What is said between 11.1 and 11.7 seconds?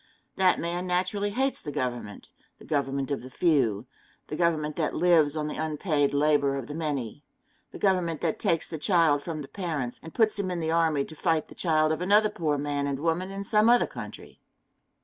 fight the